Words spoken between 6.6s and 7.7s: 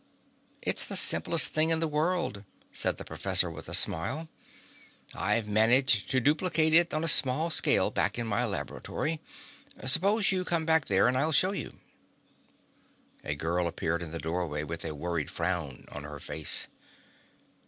it on a small